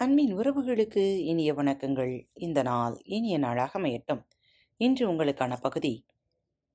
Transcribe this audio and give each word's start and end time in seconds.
அன்பின் 0.00 0.36
உறவுகளுக்கு 0.36 1.16
இனிய 1.16 1.54
வணக்கங்கள். 1.54 2.28
இந்த 2.32 2.62
நாள் 2.62 3.00
இனிய 3.02 3.38
நாளாக 3.38 3.78
அமையட்டும். 3.78 4.24
இன்று 4.76 5.12
உங்களுக்கான 5.12 5.60
பகுதி 5.60 6.06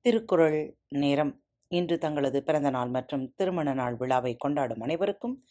திருக்குறள் 0.01 0.78
நேரம். 0.90 1.43
இன்று 1.67 1.98
தங்களது 1.98 2.43
பிறந்த 2.43 2.69
நாள் 2.69 2.90
மற்றும் 2.90 3.33
திருமண 3.33 3.74
நாள் 3.74 3.96
விழாவை 3.96 4.35
கொண்டாடும் 4.35 4.80
அனைவருக்கும் 4.80 5.43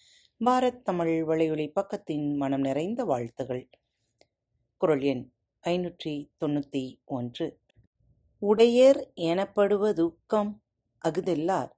பாரத் 0.45 0.83
தமிழ் 0.83 1.23
வலையொலி 1.23 1.73
பக்கத்தின் 1.81 2.37
மனம் 2.37 2.61
நிறைந்த 2.61 3.05
வாழ்த்துகள். 3.05 3.71
குரல் 4.77 5.01
எண் 5.01 5.33
ஐநூற்றி 5.67 6.31
தொண்ணூற்றி 6.41 6.97
ஒன்று. 7.05 7.61
உடையர் 8.39 9.13
எனப்படுவதுக்கம் 9.17 10.59
அகுதெல்லார் 11.09 11.71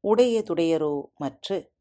உடைய 0.00 0.42
துடையரோ 0.42 1.02
மற்று. 1.16 1.72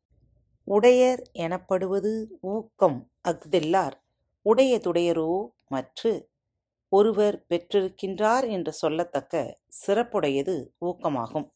உடையர் 0.63 1.29
எனப்படுவது 1.31 2.37
ஊக்கம் 2.41 3.08
அஃதெல்லார் 3.25 3.95
உடைய 4.41 4.73
துடையரோ 4.77 5.47
மற்று 5.67 6.29
ஒருவர் 6.91 7.45
பெற்றிருக்கின்றார் 7.49 8.45
என்று 8.49 8.71
சொல்லத்தக்க 8.81 9.33
சிறப்புடையது 9.87 10.55
ஊக்கமாகும். 10.81 11.47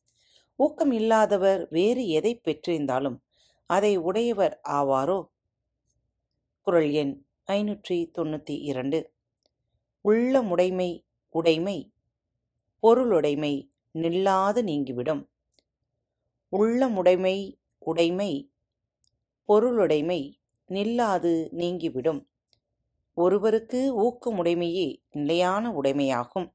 ஊக்கம் 0.55 0.91
இல்லாதவர் 0.91 1.67
வேறு 1.69 2.07
எதை 2.07 2.41
பெற்றிருந்தாலும் 2.43 3.17
அதை 3.69 3.97
உடையவர் 3.97 4.59
ஆவாரோ? 4.69 5.19
குரல் 6.61 6.91
எண் 6.91 7.13
ஐநூற்றி 7.51 7.97
தொண்ணூற்றி 8.17 8.55
இரண்டு. 8.61 8.99
உள்ளமுடைமை 10.05 10.91
உடைமை 11.29 11.77
பொருளுடைமை 12.83 13.53
நில்லாது 13.95 14.61
நீங்கிவிடும். 14.63 15.23
உள்ளமுடைமை 16.51 17.37
உடைமை 17.77 18.31
பொருளுடைமை 19.49 20.21
நில்லாது 20.69 21.47
நீங்கிவிடும். 21.51 22.27
ஒருவருக்கு 23.13 24.01
ஊக்கமுடைமையே 24.01 24.97
நிலையான 25.11 25.71
உடைமையாகும். 25.81 26.53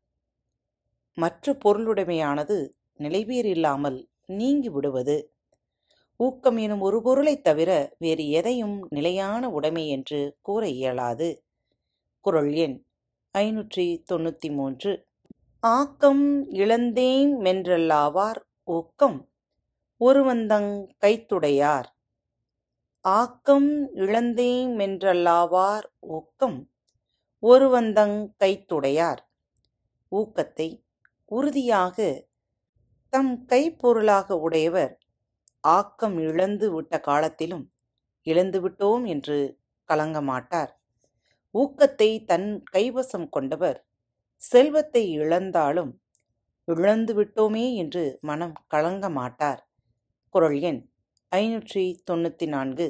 மற்ற 1.14 1.58
பொருளுடைமையானது 1.64 2.68
நிலைவேறில்லாமல் 2.98 4.06
நீங்கிவிடுவது 4.28 5.22
ஊக்கம் 6.16 6.56
எனும் 6.56 6.80
ஒரு 6.80 7.02
பொருளைத் 7.02 7.44
தவிர 7.44 7.94
வேறு 7.98 8.28
எதையும் 8.30 8.86
நிலையான 8.90 9.50
உடைமை 9.50 9.88
என்று 9.88 10.36
கூற 10.40 10.68
இயலாது. 10.68 11.44
குரல் 12.20 12.52
எண் 12.52 12.84
ஐநூற்றி 13.38 14.04
தொண்ணூற்றி 14.12 14.52
மூன்று. 14.52 15.06
ஆக்கம் 15.60 16.50
இழந்தேம் 16.50 17.44
மென்றல்லாவார் 17.44 18.40
ஊக்கம் 18.64 19.28
ஒருவந்தங் 20.00 20.88
கைத்துடையார். 21.00 21.97
ஆக்கம் 23.04 23.68
இழந்தேமென்றல்லாவார் 23.94 25.84
ஊக்கம் 26.08 26.56
ஒருவந்தங் 27.42 28.16
கைத்துடையார். 28.40 29.20
ஊக்கத்தை 30.12 30.66
உறுதியாக 31.30 32.06
தம் 33.12 33.32
கைப்பொருளாக 33.48 34.38
உடையவர் 34.38 34.92
ஆக்கம் 35.64 36.16
இழந்து 36.20 36.66
விட்ட 36.70 37.00
காலத்திலும் 37.00 37.64
இழந்துவிட்டோம் 38.26 39.04
என்று 39.06 39.38
கலங்கமாட்டார். 39.88 40.72
ஊக்கத்தை 41.54 42.10
தன் 42.24 42.50
கைவசம் 42.72 43.28
கொண்டவர் 43.28 43.78
செல்வத்தை 44.42 45.04
இழந்தாலும் 45.18 45.92
இழந்து 46.68 47.12
விட்டோமே 47.14 47.66
என்று 47.74 48.04
மனம் 48.20 48.56
கலங்க 48.66 49.08
மாட்டார் 49.10 49.60
குரல் 50.34 50.60
எண் 50.60 50.82
ஐநூற்றி 51.32 51.84
தொண்ணூற்றி 52.10 52.46
நான்கு 52.46 52.86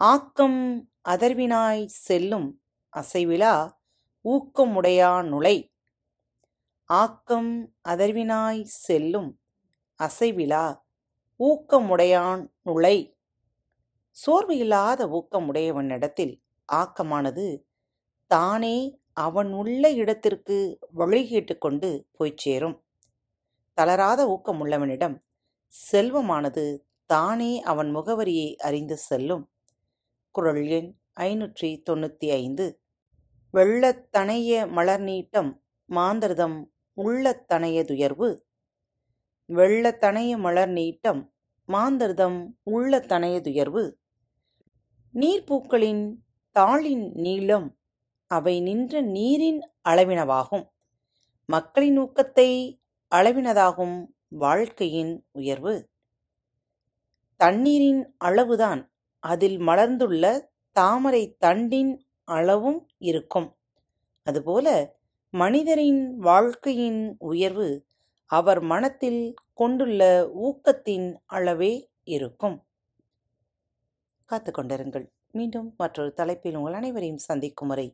ஆக்கம் 0.00 0.60
அதர்வினாய் 1.08 1.82
செல்லும் 2.02 2.48
அசைவிலா 2.92 3.54
ஊக்கமுடையா 4.24 5.10
நுழை 5.22 5.56
ஆக்கம் 6.90 7.52
அதர்வினாய் 7.88 8.62
செல்லும் 8.78 9.30
அசைவிலா 10.00 10.64
ஊக்கமுடையான் 11.40 12.42
நுழை 12.62 12.96
சோர்வு 14.16 14.54
இல்லாத 14.56 15.02
ஊக்கமுடையவனிடத்தில் 15.08 16.34
ஆக்கமானது 16.68 17.46
தானே 18.30 18.76
அவன் 19.16 19.50
உள்ள 19.52 19.84
இடத்திற்கு 19.92 20.56
வழிகேட்டு 20.92 21.54
கொண்டு 21.58 21.90
போய்ச்சேரும் 22.16 22.76
தளராத 23.78 24.20
ஊக்கமுள்ளவனிடம் 24.28 25.16
செல்வமானது 25.74 26.64
தானே 27.12 27.52
அவன் 27.62 27.90
முகவரியை 27.96 28.48
அறிந்து 28.56 28.96
செல்லும். 29.08 29.44
குரல் 30.34 30.64
எண் 30.68 30.90
ஐநூற்றி 31.20 31.70
தொண்ணூற்றி 31.90 32.28
ஐந்து. 32.42 32.66
வெள்ளத்தனைய 33.54 34.52
மலர் 34.76 35.02
நீட்டம் 35.02 35.50
மாந்தர்தம் 35.88 36.58
உள்ளத்தனையதுயர்வு 36.96 38.30
வெள்ளத்தனைய 39.48 40.32
மலர் 40.38 40.72
நீட்டம் 40.72 41.20
மாந்தர்தம் 41.68 42.38
உள்ளத்தனையதுயர்வு 42.70 43.84
நீர்ப்பூக்களின் 45.14 46.04
தாளின் 46.56 47.06
நீளம் 47.24 47.68
அவை 48.30 48.54
நின்ற 48.60 49.00
நீரின் 49.16 49.60
அளவினவாகும். 49.88 50.64
மக்களின் 51.48 51.98
ஊக்கத்தை 52.00 52.50
அளவினதாகும் 53.12 53.96
வாழ்க்கையின் 54.44 55.12
உயர்வு. 55.30 55.74
தண்ணீரின் 57.42 58.02
அளவுதான் 58.18 58.80
அதில் 59.22 59.58
மலர்ந்துள்ள 59.60 60.24
தாமரை 60.76 61.22
தண்டின் 61.44 61.92
அளவும் 62.28 62.80
இருக்கும். 63.10 63.48
அதுபோல 64.26 64.66
மனிதரின் 65.34 66.02
வாழ்க்கையின் 66.18 67.02
உயர்வு 67.30 67.68
அவர் 68.30 68.60
மனத்தில் 68.72 69.22
கொண்டுள்ள 69.60 70.02
ஊக்கத்தின் 70.46 71.08
அளவே 71.26 71.72
இருக்கும். 72.14 72.56
காத்துக்கொண்டிருங்கள். 74.28 75.06
மீண்டும் 75.30 75.68
மற்றொரு 75.76 76.10
தலைப்பில் 76.12 76.56
உங்கள் 76.56 76.72
அனைவரையும் 76.72 77.24
சந்திக்கும் 77.28 77.68
வரை 77.68 77.86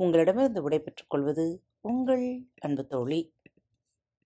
உங்களிடமிருந்து 0.00 0.60
விடைபெற்றுக் 0.62 1.10
கொள்வது 1.10 1.46
உங்கள் 1.90 2.24
அன்பு 2.60 2.84
தோழி. 2.86 3.20